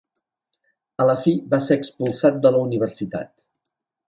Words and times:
A 1.03 1.07
la 1.09 1.15
fi, 1.25 1.33
va 1.51 1.59
ser 1.67 1.77
expulsat 1.81 2.41
de 2.47 2.53
la 2.57 2.63
universitat. 2.71 3.33